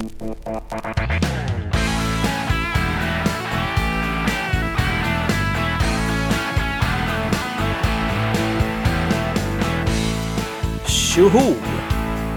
[0.00, 0.10] Tjoho!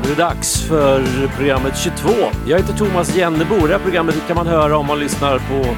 [0.03, 1.03] Nu är det dags för
[1.37, 2.09] programmet 22.
[2.47, 3.55] Jag heter Thomas Jennebo.
[3.67, 5.75] Det här programmet kan man höra om man lyssnar på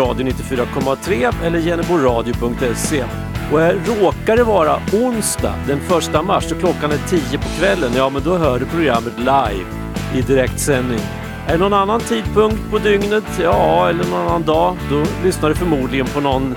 [0.00, 3.04] Radio 94,3 eller jenneboradio.se.
[3.52, 7.90] Och här råkar det vara onsdag den 1 mars och klockan är 10 på kvällen.
[7.96, 11.00] Ja, men då hör du programmet live i direktsändning.
[11.46, 13.24] Är det någon annan tidpunkt på dygnet?
[13.42, 14.76] Ja, eller någon annan dag?
[14.90, 16.54] Då lyssnar du förmodligen på någon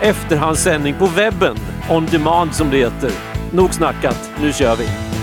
[0.00, 1.56] efterhandssändning på webben.
[1.90, 3.10] On demand som det heter.
[3.50, 5.13] Nog snackat, nu kör vi!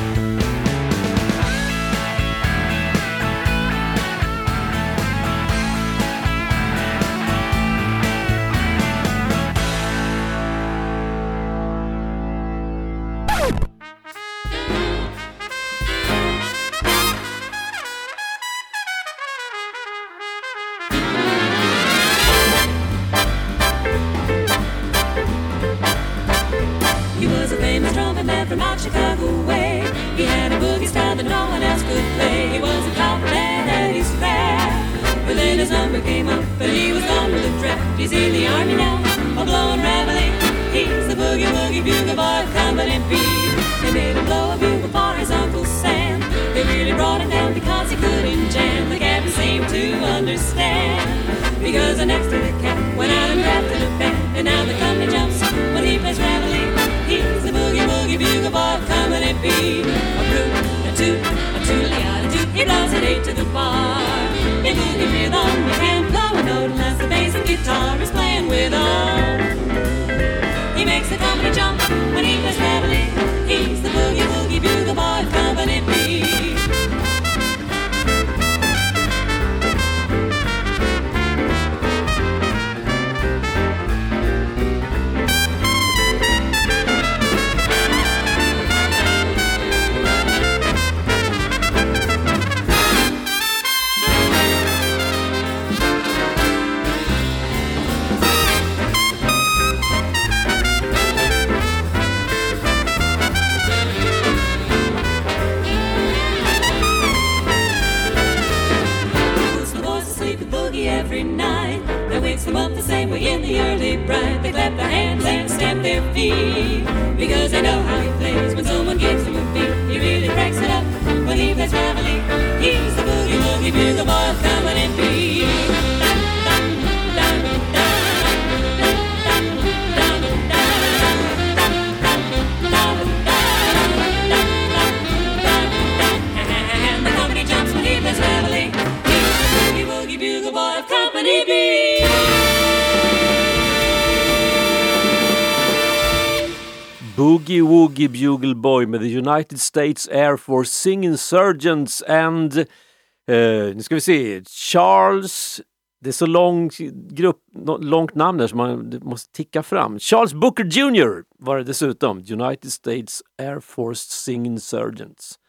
[149.27, 152.57] United States Air Force Singing Surgeons and...
[152.57, 154.41] Eh, nu ska vi se.
[154.45, 155.61] Charles...
[156.03, 156.69] Det är så lång
[157.09, 157.37] grupp,
[157.79, 159.99] långt namn där så man det måste ticka fram.
[159.99, 162.17] Charles Booker Jr var det dessutom.
[162.17, 165.39] United States Air Force Singing Surgeons.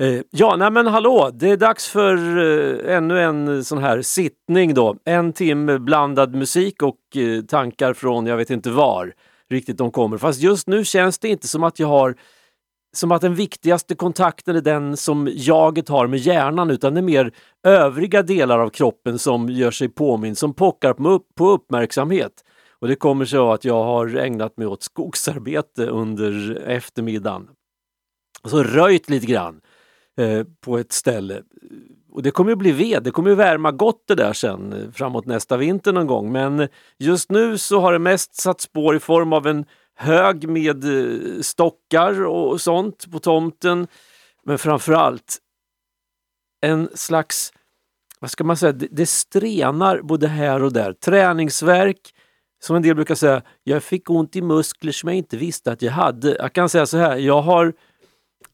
[0.00, 4.74] Eh, ja, nej men hallå, det är dags för eh, ännu en sån här sittning
[4.74, 4.96] då.
[5.04, 9.12] En timme blandad musik och eh, tankar från jag vet inte var
[9.50, 10.18] riktigt de kommer.
[10.18, 12.16] Fast just nu känns det inte som att jag har
[12.98, 17.02] som att den viktigaste kontakten är den som jaget har med hjärnan utan det är
[17.02, 17.32] mer
[17.66, 20.92] övriga delar av kroppen som gör sig påmind, som pockar
[21.34, 22.32] på, uppmärksamhet.
[22.80, 27.48] Och det kommer sig av att jag har ägnat mig åt skogsarbete under eftermiddagen.
[28.42, 29.60] Och så röjt lite grann
[30.18, 31.42] eh, på ett ställe.
[32.12, 34.90] Och det kommer ju bli ved, det kommer ju värma gott det där sen eh,
[34.90, 36.32] framåt nästa vinter någon gång.
[36.32, 39.64] Men just nu så har det mest satt spår i form av en
[39.98, 43.86] hög med eh, stockar och sånt på tomten.
[44.44, 45.38] Men framförallt
[46.60, 47.52] en slags,
[48.20, 50.92] vad ska man säga, det, det strenar både här och där.
[50.92, 52.14] Träningsverk,
[52.60, 55.82] som en del brukar säga, jag fick ont i muskler som jag inte visste att
[55.82, 56.36] jag hade.
[56.36, 57.72] Jag kan säga så här, jag har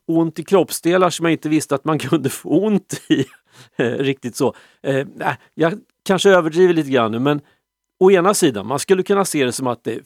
[0.06, 3.25] ont i kroppsdelar som jag inte visste att man kunde få ont i.
[3.76, 4.55] Eh, riktigt så.
[4.82, 5.06] Eh,
[5.55, 7.40] jag kanske överdriver lite grann nu men
[8.00, 10.00] å ena sidan, man skulle kunna se det som att det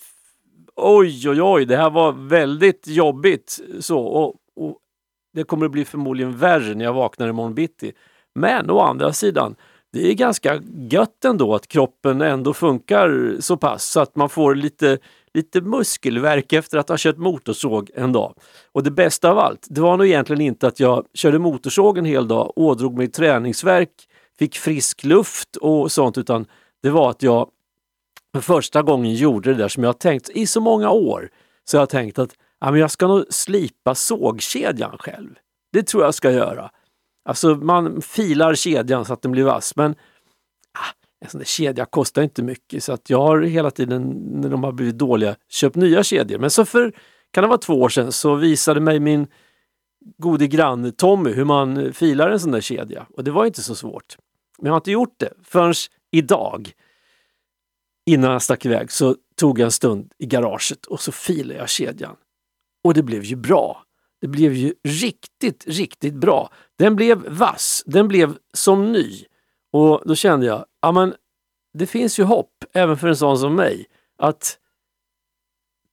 [0.78, 3.60] oj, oj, oj, det här var väldigt jobbigt.
[3.80, 4.78] Så, och, och
[5.34, 7.92] Det kommer att bli förmodligen värre när jag vaknar imorgon bitti.
[8.34, 9.54] Men å andra sidan,
[9.92, 10.60] det är ganska
[10.90, 14.98] gött ändå att kroppen ändå funkar så pass så att man får lite,
[15.34, 18.34] lite muskelverk efter att ha kört motorsåg en dag.
[18.72, 22.04] Och det bästa av allt, det var nog egentligen inte att jag körde motorsåg en
[22.04, 23.90] hel dag, ådrog mig träningsverk,
[24.38, 26.46] fick frisk luft och sånt utan
[26.82, 27.50] det var att jag
[28.42, 31.30] för första gången gjorde det där som jag har tänkt i så många år.
[31.64, 35.30] Så jag har tänkt att ja, men jag ska nog slipa sågkedjan själv.
[35.72, 36.70] Det tror jag ska göra.
[37.24, 39.90] Alltså man filar kedjan så att den blir vass men
[40.72, 44.02] ah, en sån där kedja kostar inte mycket så att jag har hela tiden
[44.34, 46.38] när de har blivit dåliga köpt nya kedjor.
[46.38, 46.92] Men så för,
[47.30, 49.26] kan det vara två år sedan, så visade mig min
[50.18, 53.74] gode grann Tommy hur man filar en sån där kedja och det var inte så
[53.74, 54.16] svårt.
[54.58, 55.74] Men jag har inte gjort det förrän
[56.10, 56.72] idag.
[58.08, 61.68] Innan jag stack iväg så tog jag en stund i garaget och så filade jag
[61.68, 62.16] kedjan.
[62.84, 63.82] Och det blev ju bra.
[64.20, 66.50] Det blev ju riktigt, riktigt bra.
[66.78, 69.24] Den blev vass, den blev som ny.
[69.72, 71.14] Och då kände jag, ja men
[71.78, 73.86] det finns ju hopp även för en sån som mig
[74.18, 74.58] att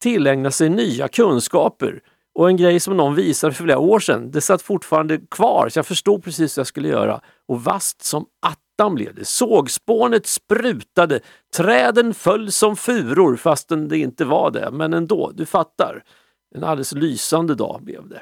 [0.01, 2.01] tillägna sig nya kunskaper.
[2.35, 5.79] Och en grej som någon visade för flera år sedan, det satt fortfarande kvar så
[5.79, 7.21] jag förstod precis vad jag skulle göra.
[7.47, 9.25] Och vast som attan blev det.
[9.25, 11.19] Sågspånet sprutade,
[11.57, 14.71] träden föll som furor fastän det inte var det.
[14.71, 16.03] Men ändå, du fattar.
[16.55, 18.21] En alldeles lysande dag blev det.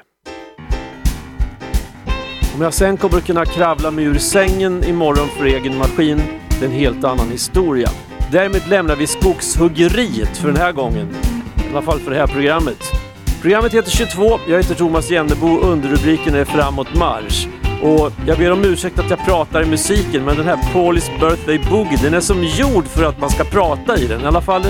[2.54, 6.64] Om jag sen kommer att kunna kravla mig ur sängen imorgon för egen maskin, det
[6.64, 7.88] är en helt annan historia.
[8.32, 11.08] Därmed lämnar vi skogshuggeriet för den här gången.
[11.56, 12.78] I alla fall för det här programmet.
[13.42, 17.48] Programmet heter 22, jag heter Thomas Jennebo, och underrubriken är Framåt marsch.
[17.82, 21.58] Och jag ber om ursäkt att jag pratar i musiken, men den här Paulis Birthday
[21.70, 24.20] Boogie, den är som gjord för att man ska prata i den.
[24.20, 24.62] I alla fall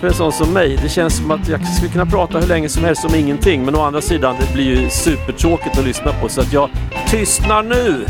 [0.00, 0.78] för en sån som mig.
[0.82, 3.74] Det känns som att jag skulle kunna prata hur länge som helst om ingenting, men
[3.74, 6.70] å andra sidan, det blir ju supertråkigt att lyssna på, så att jag
[7.06, 8.06] tystnar nu!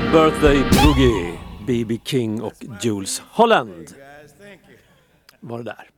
[0.00, 1.98] Birthday Boogie, B.B.
[2.04, 2.52] King och
[2.82, 3.94] Jules Holland.
[5.40, 5.88] var det där.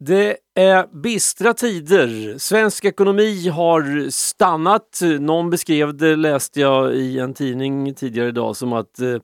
[0.00, 2.38] Det är bistra tider.
[2.38, 5.00] Svensk ekonomi har stannat.
[5.20, 9.16] Någon beskrev det, läste jag i en tidning tidigare idag, som att eh,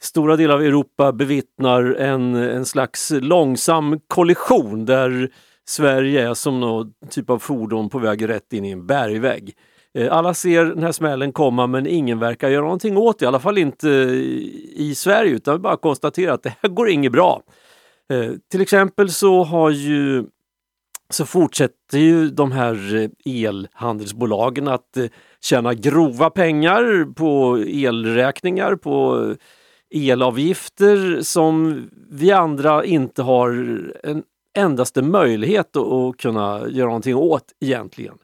[0.00, 5.30] stora delar av Europa bevittnar en, en slags långsam kollision där
[5.68, 9.54] Sverige är som någon typ av fordon på väg rätt in i en bergvägg.
[9.96, 13.26] Eh, alla ser den här smällen komma men ingen verkar göra någonting åt det, i
[13.26, 14.10] alla fall inte eh,
[14.76, 17.42] i Sverige utan vi bara konstaterar att det här går inget bra.
[18.12, 20.24] Eh, till exempel så har ju
[21.10, 24.96] så fortsätter ju de här elhandelsbolagen att
[25.40, 29.34] tjäna grova pengar på elräkningar, på
[29.90, 33.50] elavgifter som vi andra inte har
[34.02, 34.22] en
[34.58, 38.18] endaste möjlighet att kunna göra någonting åt egentligen.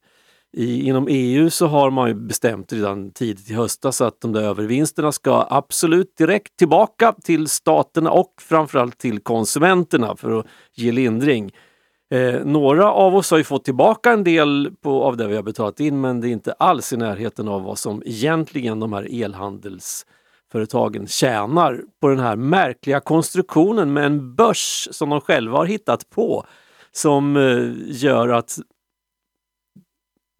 [0.53, 4.43] I, inom EU så har man ju bestämt redan tidigt i höstas att de där
[4.43, 11.53] övervinsterna ska absolut direkt tillbaka till staterna och framförallt till konsumenterna för att ge lindring.
[12.11, 15.43] Eh, några av oss har ju fått tillbaka en del på, av det vi har
[15.43, 19.23] betalat in men det är inte alls i närheten av vad som egentligen de här
[19.23, 26.11] elhandelsföretagen tjänar på den här märkliga konstruktionen med en börs som de själva har hittat
[26.11, 26.47] på
[26.93, 28.59] som eh, gör att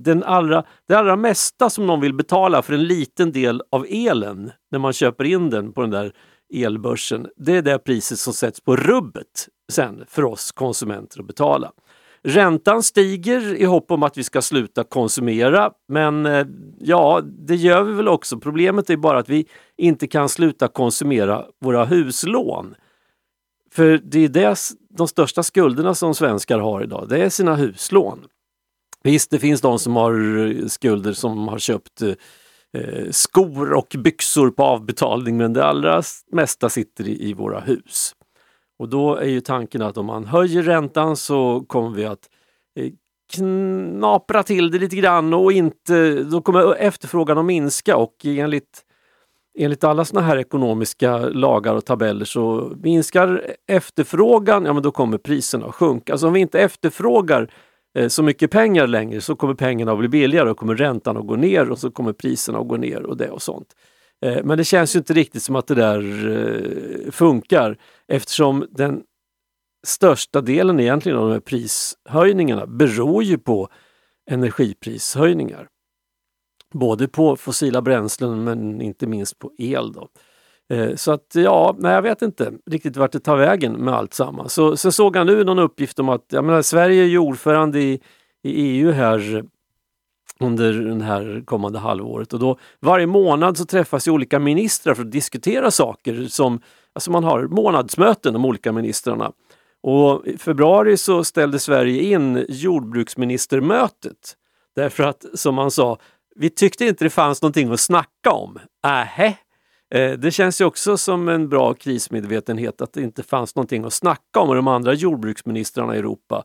[0.05, 4.51] den allra, det allra mesta som någon vill betala för en liten del av elen
[4.71, 6.13] när man köper in den på den där
[6.55, 11.73] elbörsen, det är det priset som sätts på rubbet sen för oss konsumenter att betala.
[12.25, 16.47] Räntan stiger i hopp om att vi ska sluta konsumera, men eh,
[16.79, 18.39] ja, det gör vi väl också.
[18.39, 22.75] Problemet är bara att vi inte kan sluta konsumera våra huslån.
[23.73, 24.59] För det är det,
[24.99, 28.27] de största skulderna som svenskar har idag, det är sina huslån.
[29.03, 32.15] Visst, det finns de som har eh, skulder som har köpt eh,
[32.77, 38.15] eh, skor och byxor på avbetalning men det allra mesta sitter i, i, våra hus.
[38.79, 42.29] Och då är ju tanken att om man höjer räntan så kommer vi att
[42.81, 42.93] eh,
[43.35, 48.85] knapra till det lite grann och inte, då kommer efterfrågan att minska och enligt
[49.59, 55.19] Enligt alla såna här ekonomiska lagar och tabeller så minskar efterfrågan, ja men då kommer
[55.19, 56.13] priserna att sjunka.
[56.13, 57.49] Alltså om vi inte efterfrågar Eh,
[57.95, 61.27] Eh, så mycket pengar längre så kommer pengarna att bli billigare och kommer räntan att
[61.27, 63.77] gå ner och så kommer priserna att gå ner och det och sånt.
[64.25, 69.03] Eh, men det känns ju inte riktigt som att det där eh, funkar eftersom den
[69.87, 73.69] största delen egentligen av de här prishöjningarna beror ju på
[74.31, 75.69] energiprishöjningar.
[76.75, 79.93] Både på fossila bränslen men inte minst på el.
[79.93, 80.09] Då.
[80.71, 84.15] Eh, så att ja, nej, jag vet inte riktigt vart det tar vägen med allt
[84.15, 84.49] samman.
[84.49, 87.81] Så, sen såg han nu någon uppgift om att jag menar, Sverige är ju ordförande
[87.81, 88.01] i,
[88.43, 89.45] i EU här
[90.41, 95.03] under det här kommande halvåret och då varje månad så träffas ju olika ministrar för
[95.03, 96.61] att diskutera saker som,
[96.93, 99.33] alltså man har månadsmöten de olika ministrarna.
[99.83, 104.37] Och i februari så ställde Sverige in jordbruksministermötet
[104.77, 105.99] därför att som man sa,
[106.37, 108.59] vi tyckte inte det fanns någonting att snacka om.
[108.87, 109.35] Ähä,
[109.95, 113.93] Eh, det känns ju också som en bra krismedvetenhet att det inte fanns någonting att
[113.93, 116.45] snacka om med de andra jordbruksministrarna i Europa.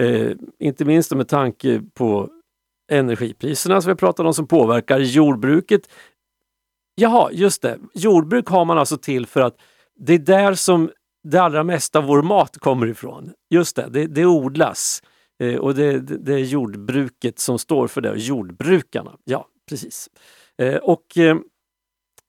[0.00, 2.28] Eh, inte minst med tanke på
[2.90, 5.88] energipriserna som vi pratade om som påverkar jordbruket.
[6.94, 7.78] Jaha, just det.
[7.94, 9.56] Jordbruk har man alltså till för att
[9.96, 10.90] det är där som
[11.28, 13.32] det allra mesta av vår mat kommer ifrån.
[13.50, 15.02] Just det, det, det odlas.
[15.42, 19.16] Eh, och det, det, det, är jordbruket som står för det, jordbrukarna.
[19.24, 20.08] Ja, precis.
[20.58, 21.36] Eh, och eh,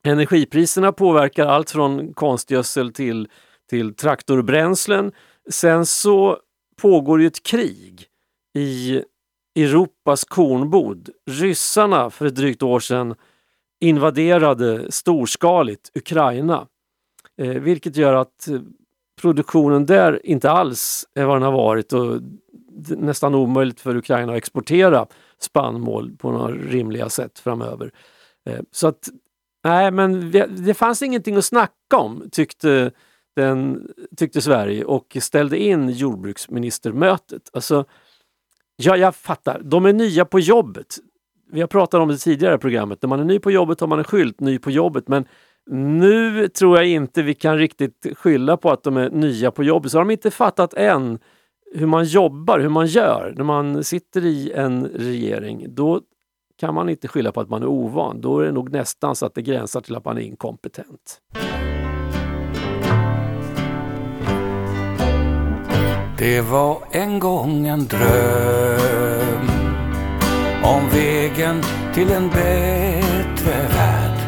[0.03, 3.27] Energipriserna påverkar allt från konstgödsel till,
[3.69, 5.11] till traktorbränslen.
[5.49, 6.37] Sen så
[6.81, 8.05] pågår ju ett krig
[8.53, 9.03] i
[9.55, 11.09] Europas kornbod.
[11.25, 13.15] Ryssarna för ett drygt år sedan
[13.79, 16.67] invaderade storskaligt Ukraina.
[17.37, 18.59] Eh, vilket gör att eh,
[19.21, 22.21] produktionen där inte alls är vad den har varit och
[22.87, 25.07] nästan omöjligt för Ukraina att exportera
[25.39, 27.91] spannmål på några rimliga sätt framöver.
[28.45, 29.09] Eh, så att
[29.63, 30.31] Nej, men
[30.65, 32.91] det fanns ingenting att snacka om tyckte,
[33.35, 37.49] den, tyckte Sverige och ställde in jordbruksministermötet.
[37.53, 37.85] Alltså,
[38.75, 40.97] ja, jag fattar, de är nya på jobbet.
[41.51, 43.01] Vi har pratat om det tidigare i programmet.
[43.01, 45.07] När man är ny på jobbet har man en skylt, ny på jobbet.
[45.07, 45.25] Men
[45.71, 49.91] nu tror jag inte vi kan riktigt skylla på att de är nya på jobbet.
[49.91, 51.19] Så har de inte fattat än
[51.75, 55.65] hur man jobbar, hur man gör när man sitter i en regering.
[55.75, 56.01] Då
[56.59, 58.21] kan man inte skylla på att man är ovan.
[58.21, 61.21] Då är det nog nästan så att det gränsar till att man är inkompetent.
[66.17, 69.49] Det var en gång en dröm
[70.63, 71.61] om vägen
[71.93, 74.19] till en bättre värld.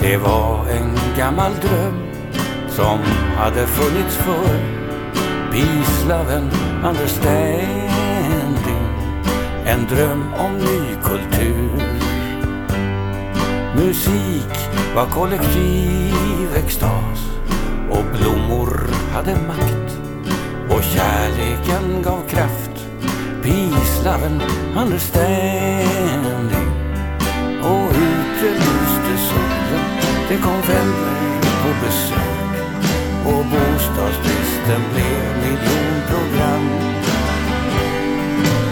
[0.00, 2.08] Det var en gammal dröm
[2.68, 2.98] som
[3.36, 4.78] hade funnits förr.
[5.52, 6.50] Peace, love and
[6.84, 7.87] understanding.
[9.70, 11.82] En dröm om ny kultur.
[13.76, 17.20] Musik var kollektiv extas
[17.90, 19.98] och blommor hade makt
[20.68, 22.70] och kärleken gav kraft.
[23.42, 24.42] Peace, love and
[24.76, 26.68] understanding.
[27.62, 29.84] Och ute lyste solen,
[30.28, 32.62] det kom vänner på besök
[33.26, 37.07] och bostadsbristen blev miljonprogram.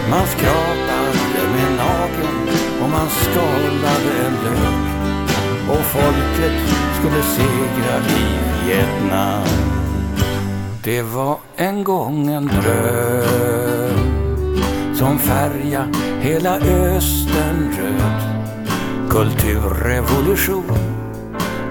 [0.09, 2.49] Man skrapade med nageln
[2.83, 5.29] och man skalade en lök
[5.69, 6.53] och folket
[6.99, 8.25] skulle segra i
[8.65, 9.47] Vietnam.
[10.83, 14.07] Det var en gång en dröm
[14.95, 15.87] som färga
[16.19, 18.21] hela Östern röd.
[19.09, 20.77] Kulturrevolution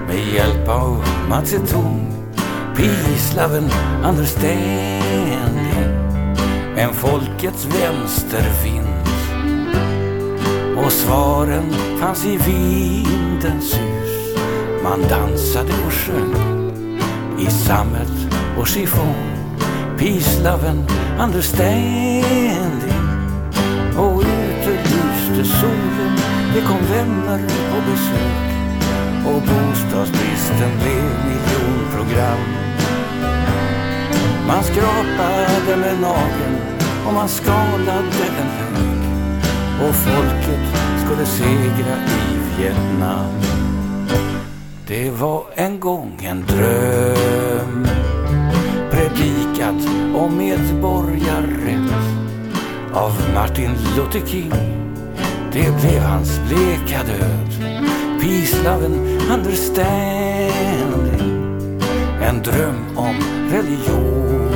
[0.07, 2.13] med hjälp av Mao Zedong.
[2.75, 3.69] Pieslaven,
[4.03, 5.66] Anders Sten
[6.79, 9.07] en folkets vänstervind.
[10.77, 14.35] Och svaren fanns i vindens hus.
[14.83, 16.35] Man dansade och sjöng
[17.39, 18.11] i sammet
[18.59, 19.15] och chiffon.
[19.97, 22.23] Peace, love and understanding.
[23.97, 26.17] Och ute lyste solen,
[26.53, 28.47] det kom vänner på besök.
[29.25, 32.66] Och bostadsbristen blev miljonprogram.
[34.47, 36.57] Man skrapade med nageln
[37.07, 38.77] och man skalade en hög.
[39.89, 40.59] Och folket
[41.05, 43.31] skulle segra i Vietnam.
[44.87, 47.87] Det var en gång en dröm
[48.91, 51.91] Predikat om medborgarrätt
[52.93, 54.51] av Martin Luther King.
[55.53, 57.51] Det blev hans bleka död.
[58.21, 59.77] Peace, love and understanding.
[62.21, 64.49] En dröm om religion.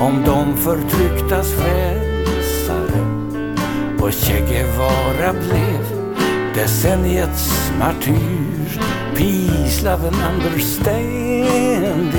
[0.00, 3.00] Om de förtrycktas frälsare.
[4.00, 5.84] Och Che Guevara blev
[6.54, 8.80] decenniets martyr.
[9.16, 12.10] Peace, love and understanding.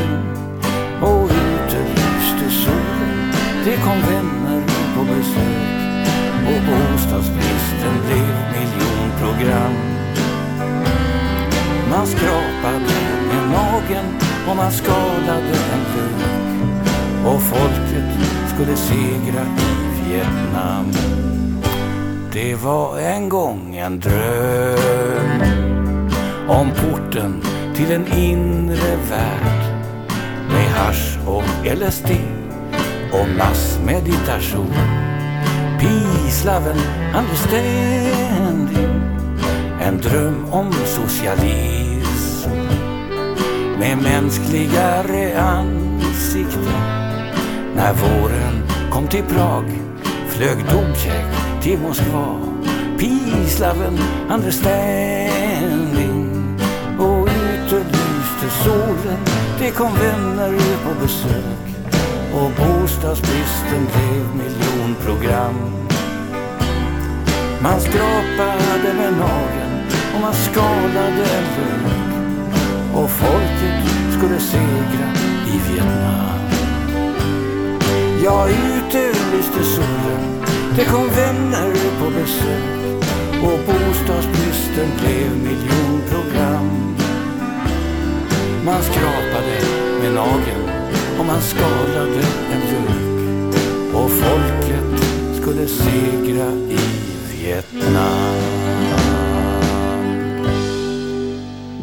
[1.02, 3.32] Och ute lyste solen,
[3.66, 4.64] det kom vänner
[4.96, 5.82] på besök.
[6.48, 9.76] Och bostadsbristen blev miljonprogram.
[11.90, 12.96] Man skrapade
[13.28, 16.32] med magen och man skalade en lök.
[17.26, 20.92] Och folket skulle segra i Vietnam.
[22.34, 25.42] Det var en gång en dröm
[26.48, 27.44] om porten
[27.76, 29.64] till en inre värld
[30.50, 31.44] med hasch och
[31.78, 32.12] LSD
[33.12, 34.74] och massmeditation.
[35.80, 36.82] Peace, love and
[37.16, 39.02] understanding.
[39.82, 41.91] En dröm om socialism
[43.82, 46.82] med mänskligare ansikten.
[47.76, 49.66] När våren kom till Prag
[50.28, 51.26] flög Dubček
[51.62, 52.40] till Moskva.
[53.00, 54.00] Peace, love and
[54.32, 56.30] understanding.
[57.00, 59.20] Och ute lyste solen,
[59.60, 61.66] det kom vänner på besök.
[62.34, 65.56] Och bostadsbristen blev miljonprogram.
[67.62, 72.11] Man skrapade med nageln och man skalade en lök.
[72.94, 73.84] Och folket
[74.18, 75.08] skulle segra
[75.48, 76.40] i Vietnam.
[78.24, 82.82] Ja, ute lyste solen, det kom vänner på besök.
[83.44, 86.96] Och bostadsbristen blev miljonprogram.
[88.66, 89.60] Man skrapade
[90.02, 90.70] med nageln
[91.20, 92.24] och man skalade
[92.54, 93.56] en lök.
[93.94, 95.06] Och folket
[95.42, 96.80] skulle segra i
[97.32, 98.41] Vietnam.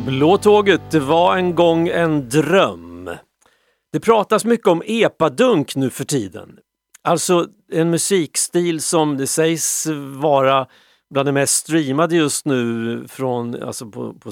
[0.09, 3.11] Blå tåget, det var en gång en dröm.
[3.93, 6.59] Det pratas mycket om epadunk nu för tiden.
[7.03, 10.67] Alltså en musikstil som det sägs vara
[11.11, 14.31] bland det mest streamade just nu från, alltså på, på,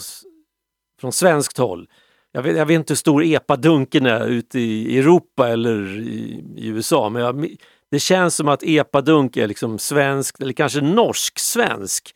[1.01, 1.89] från svenskt håll.
[2.33, 6.69] Jag vet, jag vet inte hur stor epadunken är ute i Europa eller i, i
[6.69, 7.57] USA men jag,
[7.91, 12.15] det känns som att epadunk är liksom svensk eller kanske norsk-svensk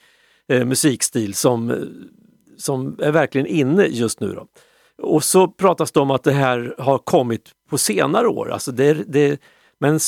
[0.49, 1.77] eh, musikstil som, eh,
[2.61, 4.33] som är verkligen inne just nu.
[4.33, 4.47] Då.
[5.03, 8.51] Och så pratas det om att det här har kommit på senare år.
[8.51, 9.41] Alltså det, det,
[9.79, 10.01] men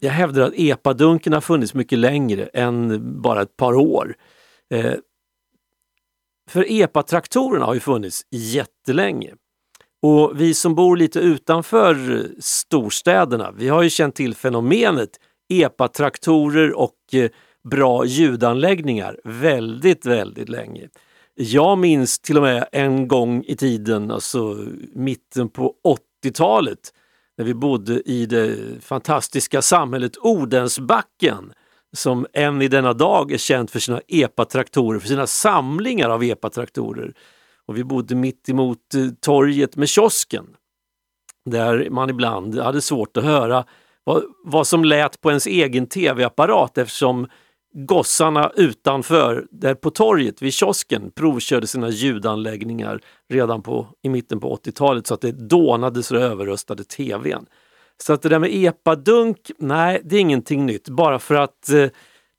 [0.00, 4.14] jag hävdar att epadunken har funnits mycket längre än bara ett par år.
[4.74, 4.94] Eh,
[6.50, 9.34] för epatraktorerna har ju funnits jättelänge.
[10.02, 15.10] Och vi som bor lite utanför storstäderna, vi har ju känt till fenomenet
[15.48, 17.30] epatraktorer och eh,
[17.70, 20.88] bra ljudanläggningar väldigt, väldigt länge.
[21.40, 25.74] Jag minns till och med en gång i tiden, alltså mitten på
[26.24, 26.78] 80-talet,
[27.36, 31.52] när vi bodde i det fantastiska samhället Odensbacken
[31.92, 37.14] som än i denna dag är känt för sina epatraktorer, för sina samlingar av epatraktorer.
[37.66, 40.46] Och vi bodde mitt emot eh, torget med kiosken
[41.44, 43.64] där man ibland hade svårt att höra
[44.04, 47.26] vad, vad som lät på ens egen tv-apparat eftersom
[47.74, 54.56] gossarna utanför, där på torget vid kiosken, provkörde sina ljudanläggningar redan på, i mitten på
[54.56, 57.46] 80-talet så att det dånade så det överröstade tvn.
[58.02, 61.86] Så att det där med epadunk, nej det är ingenting nytt bara för att eh,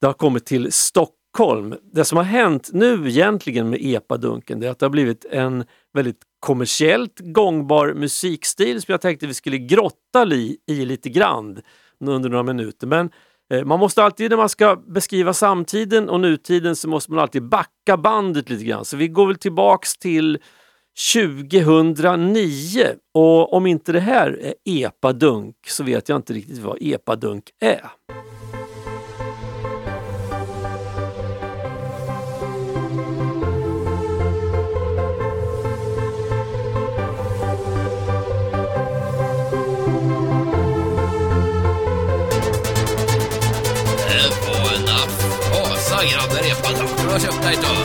[0.01, 1.75] det har kommit till Stockholm.
[1.93, 5.63] Det som har hänt nu egentligen med epadunken det är att det har blivit en
[5.93, 11.61] väldigt kommersiellt gångbar musikstil som jag tänkte vi skulle grotta i, i lite grann
[12.05, 12.87] under några minuter.
[12.87, 13.09] Men
[13.53, 17.43] Eh, man måste alltid när man ska beskriva samtiden och nutiden så måste man alltid
[17.43, 18.85] backa bandet lite grann.
[18.85, 20.39] Så vi går väl tillbaks till
[21.13, 27.43] 2009 och om inte det här är epadunk så vet jag inte riktigt vad epadunk
[27.59, 27.89] är.
[47.09, 47.75] Du har köpt dig då.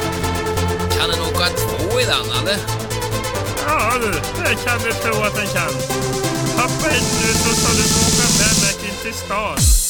[0.96, 2.58] Kan den åka två i den eller?
[3.66, 4.10] Ja du,
[4.42, 5.72] det kan du tro att den kan.
[6.56, 9.83] Pappa är slut nu så du få åka med mig in till stan.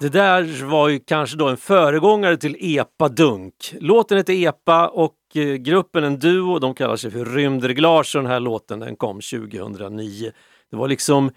[0.00, 3.74] Det där var ju kanske då en föregångare till Epa Dunk.
[3.80, 8.30] Låten heter Epa och eh, gruppen, en duo, de kallar sig för Rymdreglage och den
[8.30, 10.30] här låten den kom 2009.
[10.70, 11.30] Det var liksom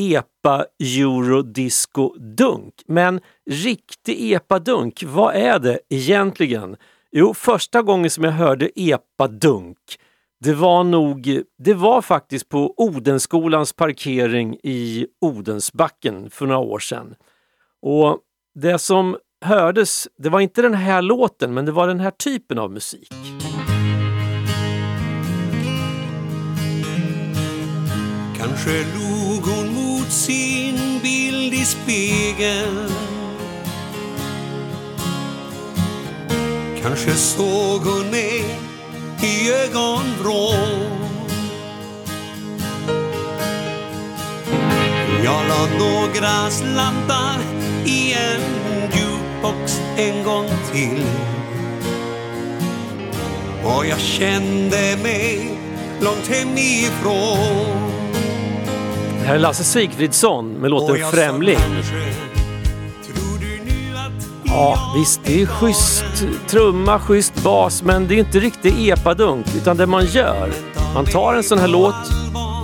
[0.00, 0.66] epa
[0.98, 2.74] eurodisco dunk.
[2.86, 6.76] Men riktig epa-dunk, vad är det egentligen?
[7.12, 9.78] Jo, första gången som jag hörde epa-dunk
[10.40, 17.14] det var nog, det var faktiskt på Odenskolans parkering i Odensbacken för några år sedan.
[17.82, 18.18] Och
[18.54, 22.58] det som hördes, det var inte den här låten, men det var den här typen
[22.58, 23.12] av musik.
[28.38, 32.90] Kanske log hon mot sin bild i spegeln
[36.82, 38.58] Kanske såg hon mig
[39.22, 41.06] i ögonvrån
[45.24, 48.40] Jag la några slantar i en
[48.82, 51.04] jukebox en gång till
[53.64, 55.58] och jag kände mig
[56.00, 57.90] långt hemifrån
[59.20, 61.58] Det här är Lasse Sigfridsson med låten Främling.
[64.44, 66.04] Ja, visst, det är schysst
[66.48, 70.52] trumma, schysst bas, men det är inte riktigt epadunk, utan det man gör,
[70.94, 71.94] man tar en sån här låt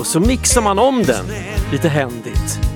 [0.01, 1.25] och så mixar man om den
[1.73, 2.72] lite händigt.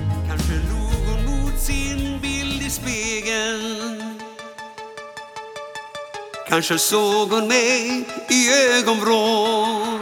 [6.49, 9.99] Kanske såg hon mig i ögonvrån.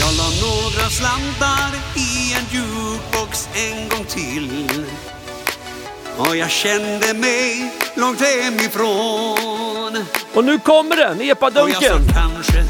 [0.00, 4.84] Jag la några slantar i en jukebox en gång till.
[6.16, 10.04] Och jag kände mig långt hemifrån.
[10.34, 12.08] Och nu kommer den, och jag sa epadunken!
[12.14, 12.64] kanske,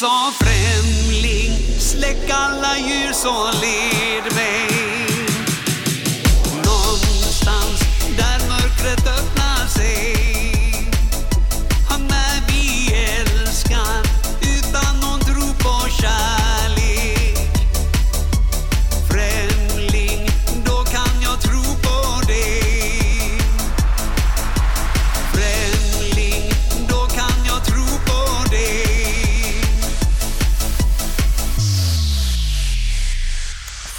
[0.00, 4.68] sa främling, släck alla ljus och led mig.
[6.64, 7.80] Någonstans
[8.16, 10.09] där mörkret öppnar sig.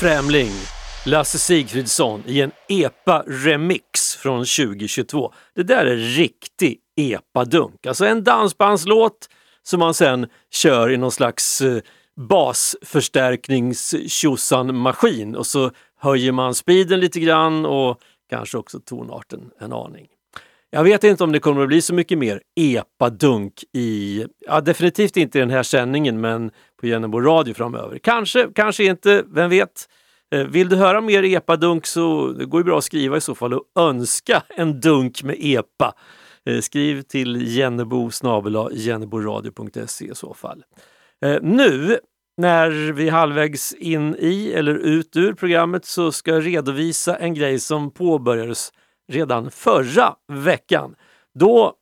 [0.02, 0.52] Främling,
[1.06, 5.34] Lasse Sigfridsson i en EPA-remix från 2022.
[5.56, 7.86] Det där är riktig epa-dunk.
[7.86, 9.30] alltså en dansbandslåt
[9.64, 11.82] som man sen kör i någon slags eh,
[12.16, 13.96] basförstärknings
[14.74, 20.08] maskin och så höjer man speeden lite grann och kanske också tonarten en aning.
[20.74, 25.18] Jag vet inte om det kommer att bli så mycket mer epadunk i, ja definitivt
[25.18, 27.98] inte i den här sändningen men på Jennebo radio framöver.
[27.98, 29.90] Kanske, kanske inte, vem vet?
[30.36, 33.36] Eh, vill du höra mer epadunk så det går ju bra att skriva i så
[33.36, 35.94] fall och önska en dunk med epa.
[36.46, 38.10] Eh, skriv till jennebo
[38.72, 40.64] jenneboradio.se i så fall.
[41.26, 42.00] Eh, nu
[42.38, 47.34] när vi är halvvägs in i eller ut ur programmet så ska jag redovisa en
[47.34, 48.72] grej som påbörjades
[49.08, 50.96] redan förra veckan.
[51.34, 51.74] Då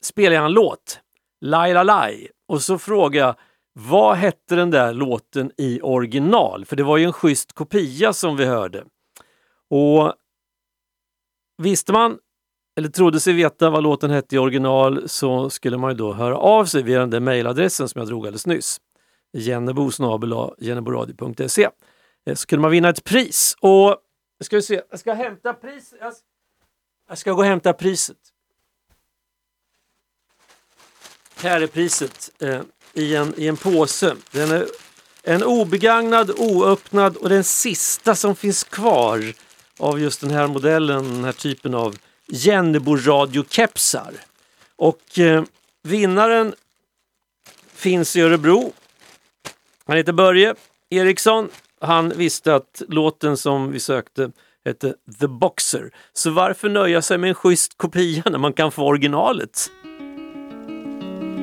[0.00, 1.00] spelade jag en låt,
[1.40, 3.34] Laila Lai, och så frågade jag
[3.72, 6.64] vad hette den där låten i original?
[6.64, 8.84] För det var ju en schysst kopia som vi hörde.
[9.70, 10.14] Och
[11.62, 12.18] visste man,
[12.78, 16.36] eller trodde sig veta vad låten hette i original så skulle man ju då höra
[16.36, 18.80] av sig via den där mejladressen som jag drog alldeles nyss.
[19.32, 19.90] Jennebo
[22.26, 23.56] eh, Så kunde man vinna ett pris.
[23.60, 23.96] Och
[24.42, 25.98] ska vi se, jag ska hämta priset.
[26.00, 26.14] Jag-
[27.08, 28.16] Jag ska gå och hämta priset.
[31.36, 32.60] Här är priset eh,
[32.92, 34.16] i, en, i en påse.
[34.30, 34.66] Den är
[35.22, 39.32] en obegagnad, oöppnad och den sista som finns kvar
[39.78, 44.14] av just den här modellen, den här typen av Jennebo radiokepsar.
[44.76, 45.44] Och eh,
[45.82, 46.54] vinnaren
[47.66, 48.72] finns i Örebro.
[49.86, 50.54] Han heter Börje
[50.90, 51.48] Eriksson.
[51.84, 54.30] Han visste att låten som vi sökte
[54.64, 55.90] hette The Boxer.
[56.12, 59.70] Så varför nöja sig med en schysst kopia när man kan få originalet?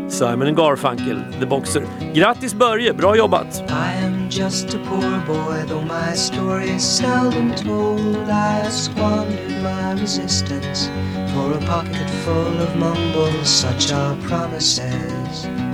[0.09, 1.87] Simon Garfunkel, The Boxer.
[2.13, 3.63] Grattis Börje, bra jobbat!
[3.69, 8.29] I am just a poor boy, though my story is seldom told.
[8.29, 10.89] I have squandered my resistance
[11.33, 15.70] for a pocket full of mumbles, such are promises.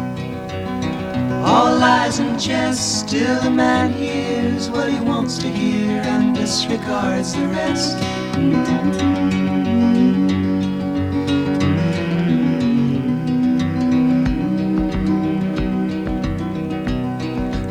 [1.45, 7.33] All lies and jest, still a man hears what he wants to hear and disregards
[7.33, 7.97] the rest.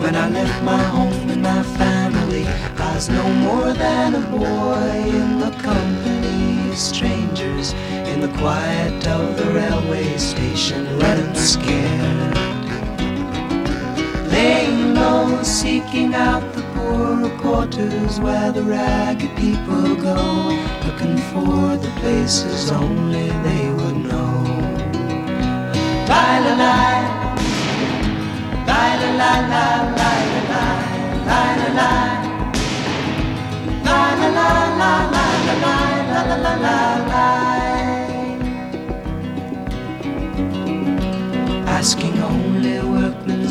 [0.00, 5.11] When I left my home and my family, I was no more than a boy
[5.20, 7.72] in the company of strangers
[8.12, 12.45] in the quiet of the railway station, running scared.
[14.37, 20.20] Laying low, seeking out the poorer quarters where the ragged people go,
[20.85, 24.35] looking for the places only they would know.
[26.11, 26.25] La,
[26.62, 27.05] lie.
[28.68, 29.66] Lie, la, la, la,
[30.01, 30.76] lie, la,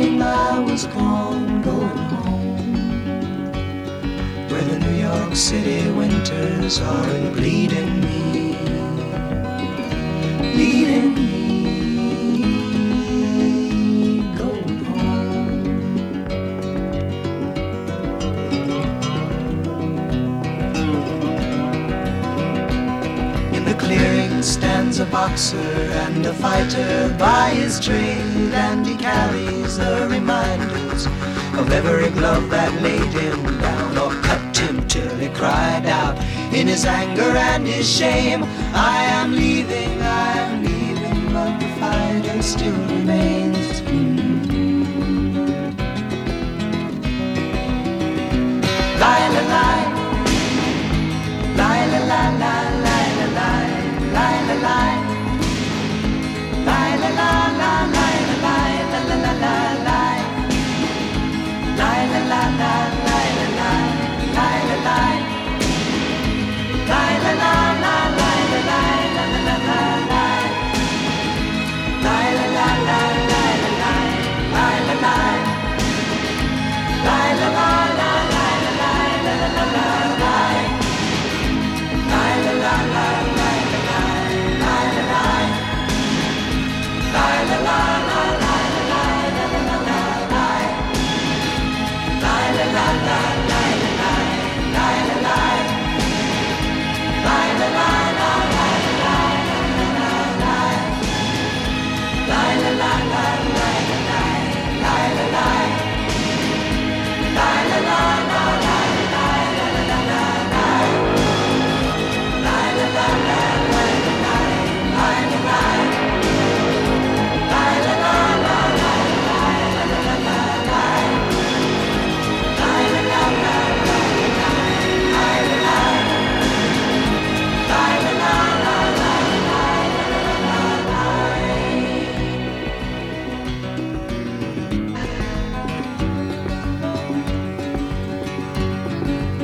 [0.00, 3.52] Wishing I was gone, going home.
[4.48, 8.19] Where the New York City winters are bleeding me
[25.00, 31.06] a boxer and a fighter by his trade, and he carries the reminders
[31.58, 36.18] of every glove that laid him down or cut him till he cried out
[36.52, 38.42] in his anger and his shame.
[38.74, 43.80] I am leaving, I am leaving, but the fighter still remains.
[49.00, 49.89] Lie, la,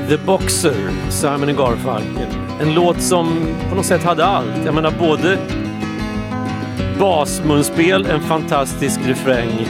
[0.09, 2.29] The Boxer, Simon Garfunkel.
[2.61, 4.65] En låt som på något sätt hade allt.
[4.65, 5.39] Jag menar både
[6.99, 9.69] basmunspel, en fantastisk refräng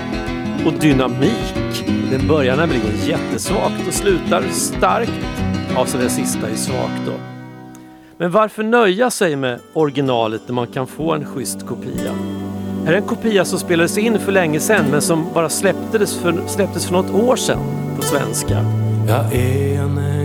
[0.67, 1.85] och dynamik.
[2.11, 5.13] Den börjar nämligen jättesvagt och slutar starkt.
[5.75, 7.13] Ja, så det sista är svagt då.
[8.19, 12.13] Men varför nöja sig med originalet när man kan få en schysst kopia?
[12.85, 16.47] Här är en kopia som spelades in för länge sedan men som bara släpptes för,
[16.47, 17.59] släpptes för något år sedan
[17.97, 18.65] på svenska.
[19.09, 20.16] Jag är en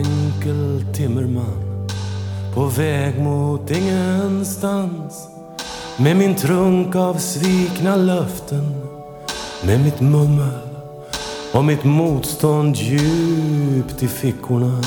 [1.02, 1.88] timmerman
[2.54, 5.28] på väg mot ingenstans
[5.98, 8.76] med min trunk av svikna löften
[9.64, 10.60] med mitt mummel
[11.54, 14.82] och mitt motstånd djupt i fickorna.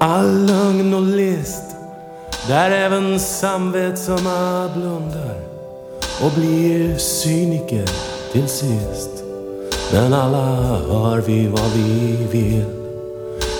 [0.00, 1.76] All lugn och list
[2.48, 5.40] där även samvetsamma blundar
[6.22, 7.88] och blir cyniker
[8.32, 9.22] till sist.
[9.92, 12.75] Men alla hör vi vad vi vill.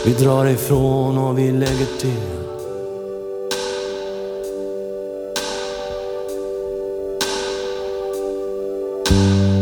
[0.07, 2.37] Vi drar ifrån och vi lägger till.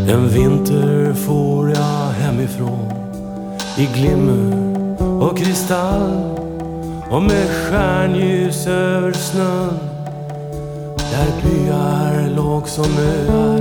[0.09, 2.93] En vinter for jag hemifrån
[3.79, 4.57] i glimmer
[5.23, 6.39] och kristall
[7.11, 9.79] och med stjärnljus över snön
[10.97, 13.61] där byar låg som öar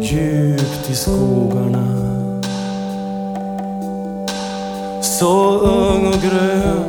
[0.00, 2.13] djupt i skogarna.
[5.18, 6.84] Så ung och grön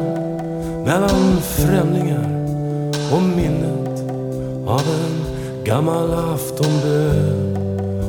[0.86, 2.46] mellan främlingar
[3.14, 4.00] och minnet
[4.68, 5.26] av en
[5.64, 7.58] gammal aftonbön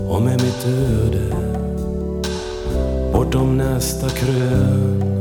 [0.08, 1.36] och med mitt öde
[3.12, 5.15] bortom nästa krön.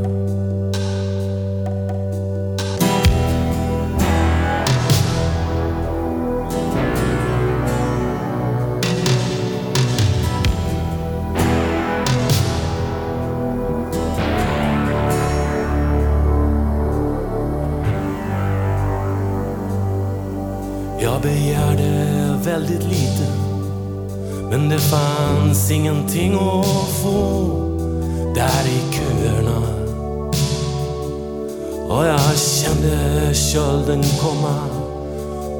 [22.66, 23.26] Väldigt lite
[24.50, 27.46] men det fanns ingenting att få
[28.34, 29.62] där i köerna.
[31.88, 34.58] Och jag kände kölden komma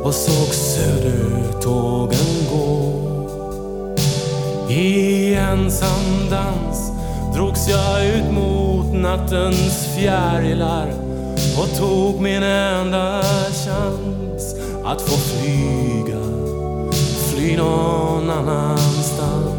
[0.02, 2.18] och såg södertågen
[2.52, 2.92] gå.
[4.70, 6.92] I ensam dans
[7.34, 10.92] drogs jag ut mot nattens fjärilar
[11.58, 14.54] och tog min enda chans
[14.84, 16.45] att få flyga
[17.36, 19.46] fly någon annanstans.
[19.50, 19.55] Jag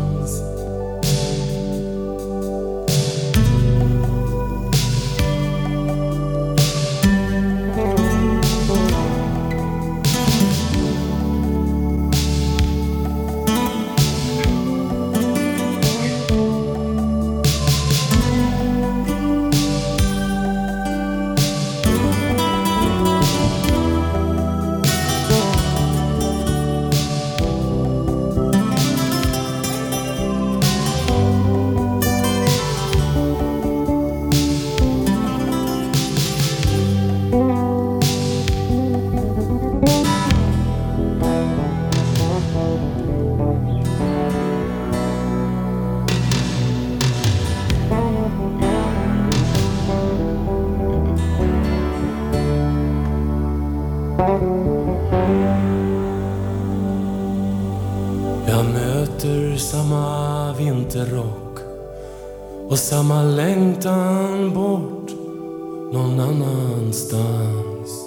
[66.78, 68.06] Någonstans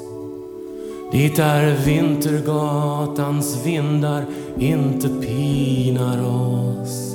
[1.13, 4.25] Dit där Vintergatans vindar
[4.59, 7.15] inte pinar oss.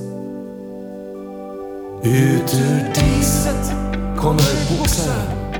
[2.03, 3.73] Ut ur diset
[4.17, 5.53] kommer boxaren.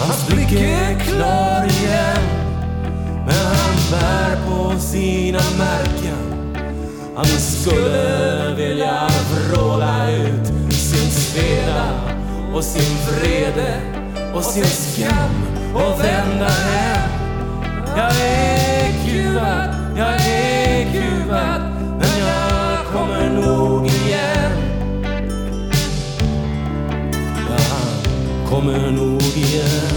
[0.00, 2.22] Hans blick är klar igen.
[3.26, 6.54] Men han bär på sina märken.
[7.16, 11.90] Han skulle vilja vråla ut sin sveda
[12.54, 13.95] och sin vrede
[14.36, 15.30] och sin skam
[15.74, 17.10] och vända hem.
[17.96, 21.60] Jag är kuvad, jag är kuvad,
[21.98, 24.52] men jag kommer nog igen.
[27.48, 29.95] Jag kommer nog igen.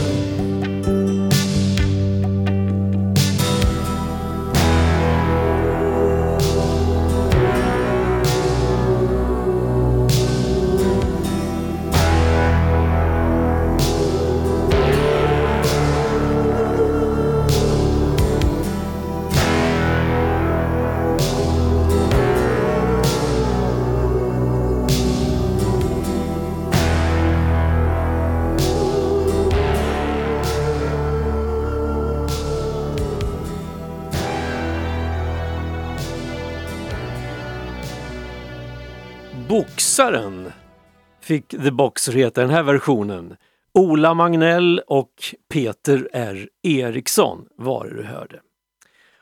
[39.99, 40.51] Boxaren
[41.21, 43.35] fick The Boxer heta den här versionen.
[43.73, 45.13] Ola Magnell och
[45.53, 48.39] Peter R Eriksson var det du hörde.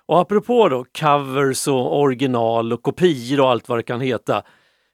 [0.05, 4.43] Och apropå då covers och original och kopior och allt vad det kan heta.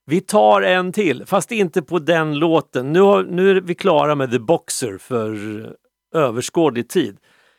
[0.05, 2.93] Vi tar en till, fast inte på den låten.
[2.93, 5.37] Nu, har, nu är vi klara med The Boxer för
[6.15, 7.17] överskådlig tid.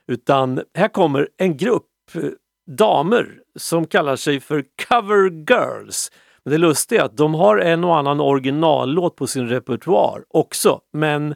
[0.09, 2.23] Utan här kommer en grupp eh,
[2.67, 6.11] damer som kallar sig för Cover Girls.
[6.45, 10.81] Men det lustiga är att de har en och annan originallåt på sin repertoar också,
[10.93, 11.35] men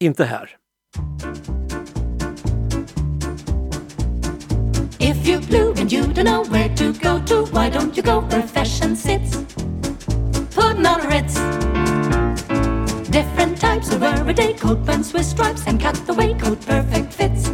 [0.00, 0.56] inte här.
[4.98, 8.20] If you're blue and you don't know where to go to, why don't you go
[8.28, 9.36] where fashion sits?
[10.54, 11.34] Putting on Ritz.
[13.10, 17.50] Different types of everyday coat pants with stripes and cut the waistcoat perfect fits.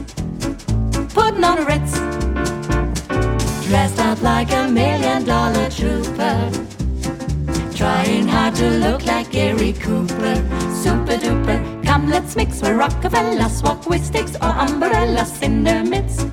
[1.14, 1.98] Putting on Ritz.
[3.68, 6.50] Dressed up like a million dollar trooper.
[7.74, 10.36] Trying hard to look like Gary Cooper.
[10.82, 11.58] Super duper.
[11.82, 16.26] Come, let's mix where Rockefellers walk with sticks or umbrellas in their midst.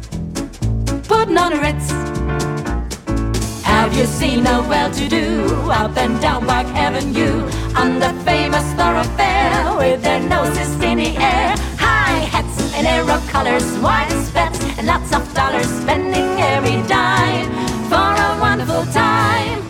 [1.08, 1.90] Putting on a Ritz.
[3.64, 7.38] Have you seen a well-to-do up and down Park Avenue
[7.78, 11.56] on the famous thoroughfare with their noses in the air?
[11.78, 17.96] High hats and arrow colors, wide spats, and lots of dollars spending every dime for
[17.96, 19.62] a wonderful time.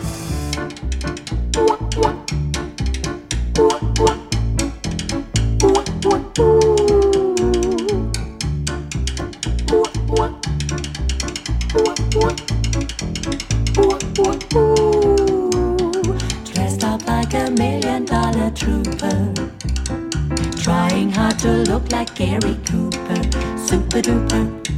[16.52, 19.32] Dressed up like a million dollar trooper.
[20.58, 23.22] Trying hard to look like Gary Cooper.
[23.56, 24.69] Super duper.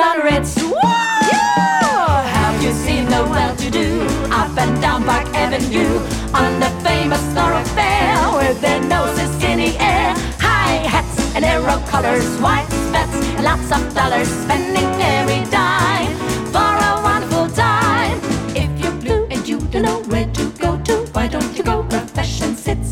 [0.00, 2.24] On Yeah!
[2.24, 5.98] Have you seen the well-to-do up and down Park Avenue
[6.32, 10.14] on the famous thoroughfare with their noses in the air?
[10.38, 16.72] High hats and arrow colors, white spats, and lots of dollars spending every dime for
[16.90, 18.18] a wonderful time.
[18.56, 21.82] If you're blue and you don't know where to go to, why don't you go
[21.82, 22.88] where fashion sits?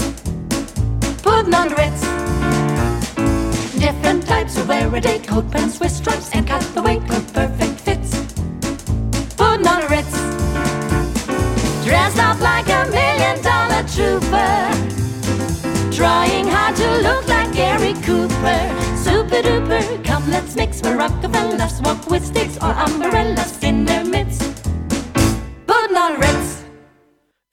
[1.22, 2.07] Putting on Ritz.
[4.48, 8.10] Different wear a day coat pants with stripes and cut the weight waistcoat perfect fits.
[9.36, 10.12] Putting on a Ritz.
[11.84, 14.72] Dressed up like a million dollar trooper.
[15.92, 18.62] Trying hard to look like Gary Cooper.
[18.96, 20.02] Super duper.
[20.04, 24.42] Come, let's mix where Rockefellers walk with sticks or umbrellas in their midst.
[25.66, 26.64] Putting on a Ritz.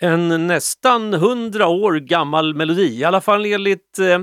[0.02, 4.20] En nästan hundra år gammal melodi, i alla fall enligt eh,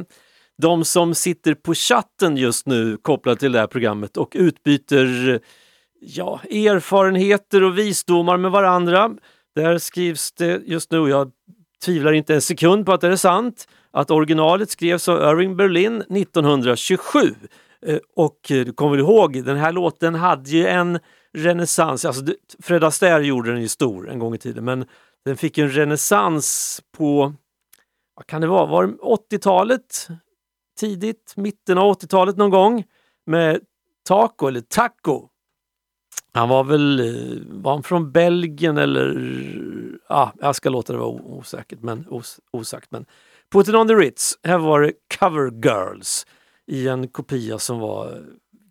[0.63, 5.41] de som sitter på chatten just nu kopplat till det här programmet och utbyter
[6.01, 9.11] ja, erfarenheter och visdomar med varandra.
[9.55, 11.31] Där skrivs det just nu, och jag
[11.85, 16.03] tvivlar inte en sekund på att det är sant, att originalet skrevs av Irving Berlin
[16.03, 17.19] 1927.
[17.87, 20.99] Eh, och eh, du kommer väl ihåg, den här låten hade ju en
[21.35, 22.25] renässans, alltså
[22.63, 24.85] Fred Astaire gjorde den ju stor en gång i tiden, men
[25.25, 27.35] den fick en renässans på,
[28.15, 30.09] vad kan det vara, var 80-talet?
[30.79, 32.85] Tidigt, mitten av 80-talet någon gång
[33.27, 33.61] med
[34.09, 35.29] Taco eller Taco.
[36.35, 41.09] Han var väl, eh, var han från Belgien eller, ah, jag ska låta det vara
[41.09, 42.91] osäkert, men, os, osagt.
[42.91, 43.07] Men
[43.53, 46.27] Put it on the Ritz, här var det Cover Girls
[46.67, 48.23] i en kopia som var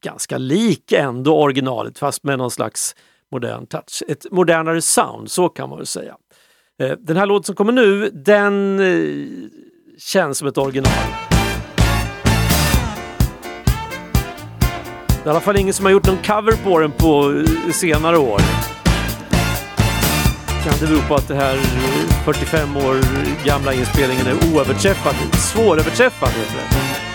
[0.03, 2.95] ganska lik ändå originalet fast med någon slags
[3.31, 4.03] modern touch.
[4.07, 6.17] Ett modernare sound, så kan man väl säga.
[6.79, 9.49] Eh, den här låten som kommer nu, den eh,
[9.97, 11.30] känns som ett original.
[15.23, 17.73] Det är i alla fall ingen som har gjort någon cover på den på eh,
[17.73, 18.41] senare år.
[20.63, 22.95] Kan det bero på att det här eh, 45 år
[23.45, 27.10] gamla inspelningen är oöverträffad, svåröverträffad heter det.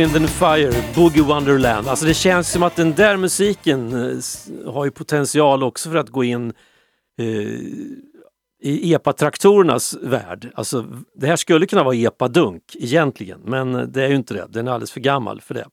[0.00, 1.88] Wind and Fire, Boogie Wonderland.
[1.88, 6.08] Alltså det känns som att den där musiken eh, har ju potential också för att
[6.08, 6.52] gå in
[7.18, 7.26] eh,
[8.62, 10.52] i epatraktorernas värld.
[10.54, 14.46] Alltså det här skulle kunna vara EPA-dunk egentligen, men det är ju inte det.
[14.48, 15.66] Den är alldeles för gammal för det.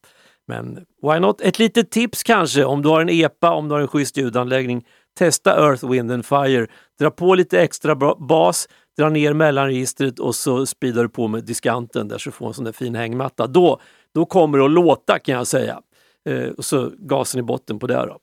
[0.48, 1.42] Men why not?
[1.42, 4.86] Ett litet tips kanske om du har en epa, om du har en schysst ljudanläggning.
[5.18, 6.68] Testa Earth, Wind and Fire.
[7.00, 8.68] Dra på lite extra bas,
[8.98, 12.54] dra ner mellanregistret och så speedar du på med diskanten där så du får en
[12.54, 13.48] sån där fin hängmatta.
[13.48, 13.80] Då,
[14.18, 15.82] då kommer det att låta kan jag säga.
[16.30, 17.94] Eh, och så gasen i botten på det.
[17.94, 18.20] Då.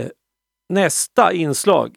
[0.00, 0.08] Eh,
[0.68, 1.96] nästa inslag,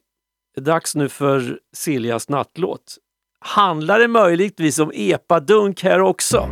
[0.57, 2.97] är dags nu för Siljas nattlåt.
[3.39, 6.49] Handlar det möjligtvis om epadunk här också?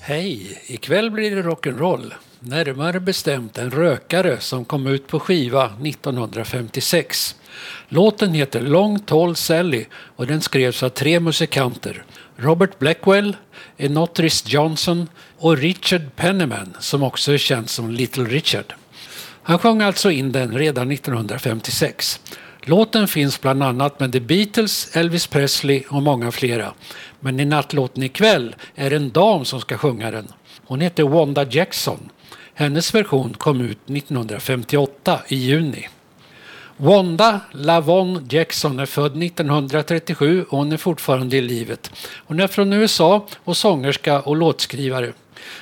[0.00, 0.62] Hej!
[0.66, 2.12] Ikväll blir det rock'n'roll.
[2.42, 7.36] Närmare bestämt en rökare som kom ut på skiva 1956.
[7.88, 9.84] Låten heter Long Tall Sally
[10.16, 12.04] och den skrevs av tre musikanter.
[12.36, 13.36] Robert Blackwell,
[13.76, 18.74] Enotris Johnson och Richard Penniman som också är känd som Little Richard.
[19.42, 22.20] Han sjöng alltså in den redan 1956.
[22.62, 26.72] Låten finns bland annat med The Beatles, Elvis Presley och många flera.
[27.20, 30.32] Men i nattlåten ikväll är det en dam som ska sjunga den.
[30.66, 32.10] Hon heter Wanda Jackson.
[32.60, 35.88] Hennes version kom ut 1958 i juni.
[36.76, 41.90] Wanda Lavon Jackson är född 1937 och hon är fortfarande i livet.
[42.26, 45.12] Hon är från USA och sångerska och låtskrivare.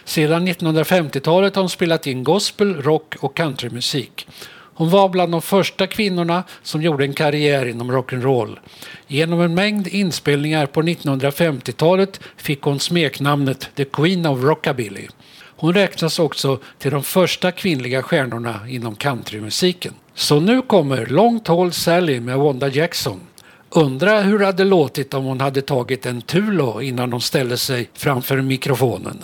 [0.04, 4.26] Sedan 1950-talet har hon spelat in gospel, rock och countrymusik.
[4.50, 8.58] Hon var bland de första kvinnorna som gjorde en karriär inom rock'n'roll.
[9.06, 15.08] Genom en mängd inspelningar på 1950-talet fick hon smeknamnet The Queen of Rockabilly.
[15.60, 19.94] Hon räknas också till de första kvinnliga stjärnorna inom countrymusiken.
[20.14, 23.20] Så nu kommer Long Tall Sally med Wanda Jackson.
[23.70, 27.90] Undra hur det hade låtit om hon hade tagit en Tulo innan hon ställde sig
[27.94, 29.22] framför mikrofonen.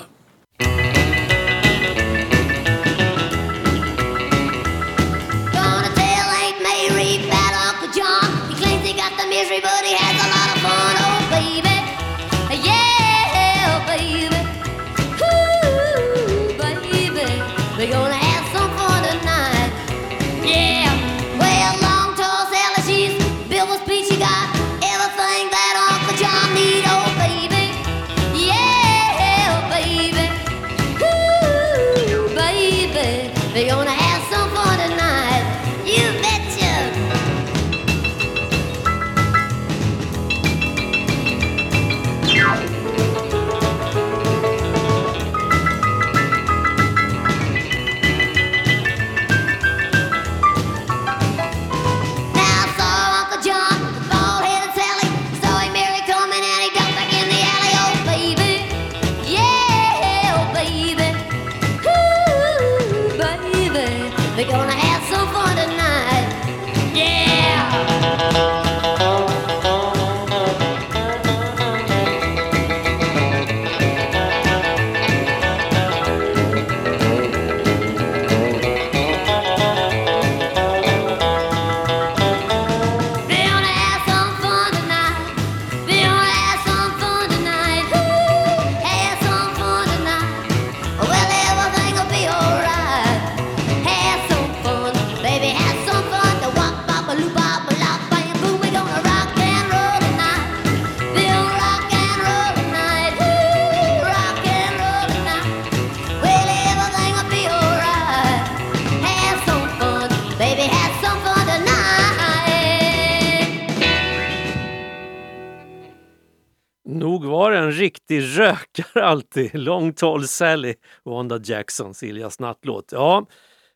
[118.85, 119.55] Riktig alltid.
[119.55, 120.75] Long Tall Sally,
[121.05, 122.93] Wanda Jackson, Siljas nattlåt.
[122.93, 123.27] Ja,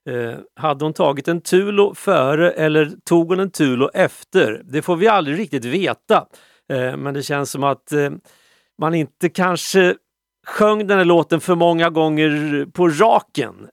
[0.09, 4.63] eh, hade hon tagit en Tulo före eller tog hon en Tulo efter?
[4.65, 6.27] Det får vi aldrig riktigt veta.
[6.73, 8.11] Eh, men det känns som att eh,
[8.79, 9.95] man inte kanske
[10.47, 13.69] sjöng den här låten för många gånger på raken.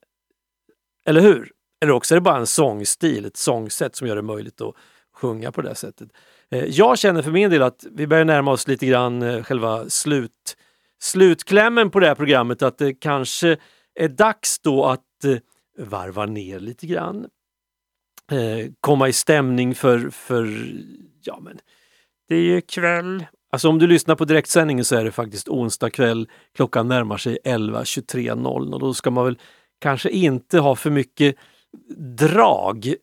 [1.06, 1.52] Eller hur?
[1.82, 4.76] Eller också är det bara en sångstil, ett sångsätt som gör det möjligt att
[5.14, 6.10] sjunga på det sättet.
[6.52, 9.90] Eh, jag känner för min del att vi börjar närma oss lite grann eh, själva
[9.90, 10.58] slut,
[11.06, 12.62] slutklämmen på det här programmet.
[12.62, 13.58] Att det kanske
[13.99, 15.38] är dags då att eh,
[15.86, 17.28] varva ner lite grann.
[18.32, 20.74] Eh, Komma i stämning för, för
[21.24, 21.58] ja men,
[22.28, 23.26] det är ju kväll.
[23.51, 26.30] Alltså om du lyssnar på direktsändningen så är det faktiskt onsdag kväll.
[26.56, 29.39] Klockan närmar sig 11.23.00 och då ska man väl
[29.82, 31.36] kanske inte ha för mycket
[32.18, 32.95] drag.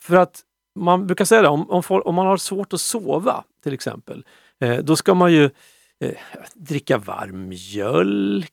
[0.00, 0.40] För att
[0.78, 4.24] man brukar säga det, om, om, folk, om man har svårt att sova till exempel,
[4.60, 5.50] eh, då ska man ju
[6.00, 6.14] eh,
[6.54, 8.52] dricka varm mjölk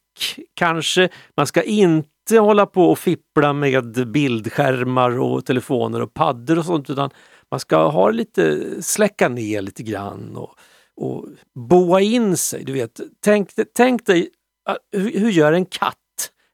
[0.54, 1.10] kanske.
[1.38, 6.90] Man ska inte hålla på och fippla med bildskärmar och telefoner och paddor och sånt
[6.90, 7.10] utan
[7.52, 10.56] man ska ha lite, släcka ner lite grann och,
[10.96, 11.26] och
[11.70, 12.64] boa in sig.
[12.64, 14.30] Du vet, tänk, tänk dig,
[14.70, 15.96] ah, hur, gör en katt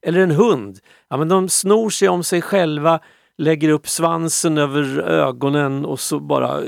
[0.06, 0.80] eller en hund?
[1.10, 3.00] Ja, men de snor sig om sig själva,
[3.38, 6.68] lägger upp svansen över ögonen och så bara eh,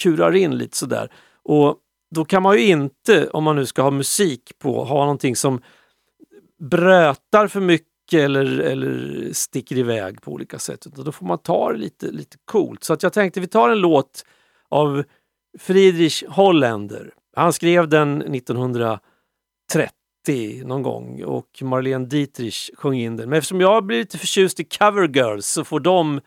[0.00, 1.12] kurar in lite sådär.
[1.44, 1.76] Och
[2.14, 5.62] då kan man ju inte, om man nu ska ha musik på, ha någonting som
[6.70, 10.86] brötar för mycket eller, eller sticker iväg på olika sätt.
[10.86, 12.84] Utan då får man ta det lite, lite coolt.
[12.84, 14.24] Så att jag tänkte vi tar en låt
[14.68, 15.04] av
[15.58, 17.10] Friedrich Holländer.
[17.36, 19.00] Han skrev den 1930
[20.64, 23.28] någon gång och Marlene Dietrich sjöng in den.
[23.28, 26.20] Men eftersom jag blir lite förtjust i cover girls så får de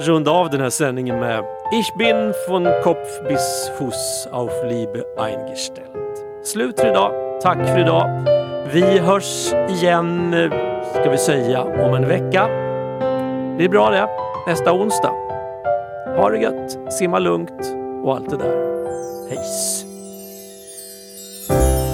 [0.00, 5.86] runda av den här sändningen med Ich bin von Kopf bis Fuß auf Liebe eingestellt.
[6.44, 7.12] Slut för idag.
[7.42, 8.24] Tack för idag.
[8.72, 10.34] Vi hörs igen,
[10.90, 12.48] ska vi säga, om en vecka.
[13.58, 14.08] Det är bra det.
[14.46, 15.12] Nästa onsdag.
[16.16, 17.74] Ha det gött, simma lugnt
[18.04, 18.72] och allt det där.
[19.30, 19.84] Hejs!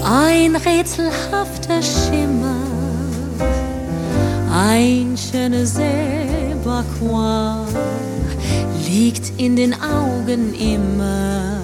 [0.04, 2.64] Ein rätselhafter Schimmer,
[4.50, 6.27] ein je See
[6.98, 7.64] quoi,
[8.86, 11.60] liegt in den Augen immer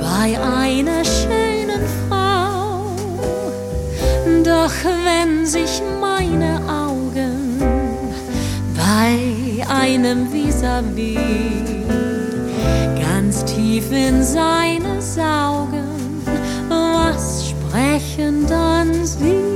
[0.00, 2.96] bei einer schönen Frau.
[4.42, 4.72] Doch
[5.04, 7.58] wenn sich meine Augen
[8.76, 11.18] bei einem vis-à-vis
[13.00, 16.22] ganz tief in seine saugen,
[16.68, 19.53] was sprechen dann sie?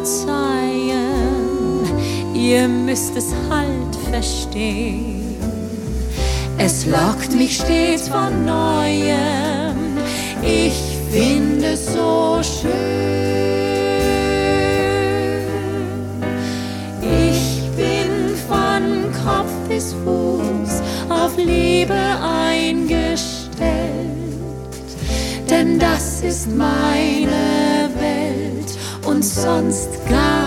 [0.00, 1.84] Verzeihen,
[2.34, 5.36] ihr müsst es halt verstehen.
[6.56, 9.98] Es lockt mich stets von neuem,
[10.42, 10.74] ich
[11.10, 12.70] finde es so schön.
[17.02, 17.60] Ich
[19.24, 23.50] Kopf ist Fuß auf Liebe eingestellt,
[25.48, 27.59] denn das ist meine
[29.20, 30.39] umsonst gab.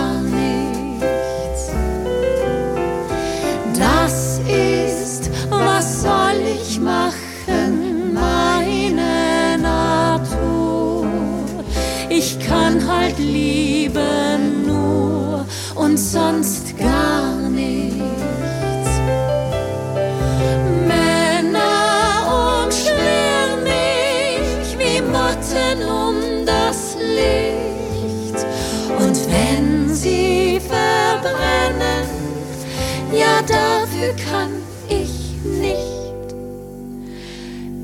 [34.04, 34.50] Dafür kann
[34.88, 35.80] ich nicht.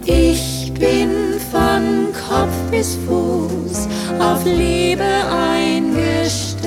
[0.04, 6.64] Ich bin von Kopf bis Fuß auf Liebe eingestellt,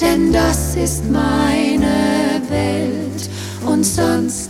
[0.00, 3.28] denn das ist meine Welt
[3.66, 4.43] und sonst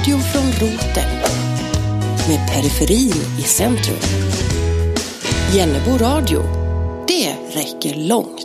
[0.00, 1.08] Radio från roten.
[2.28, 3.96] Med periferin i centrum.
[5.54, 6.42] Jennebo radio.
[7.08, 8.39] Det räcker långt.